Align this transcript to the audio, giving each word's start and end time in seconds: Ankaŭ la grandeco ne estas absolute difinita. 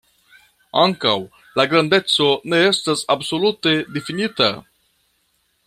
Ankaŭ 0.83 1.11
la 1.59 1.65
grandeco 1.73 2.29
ne 2.53 2.63
estas 2.71 3.05
absolute 3.17 3.75
difinita. 3.99 4.51